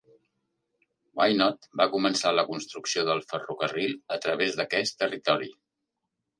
Wynot 1.21 1.67
va 1.81 1.87
començar 1.97 2.33
la 2.39 2.47
construcció 2.49 3.05
del 3.11 3.23
ferrocarril 3.35 3.95
a 4.19 4.21
través 4.27 4.59
d'aquest 4.61 5.01
territori. 5.07 5.55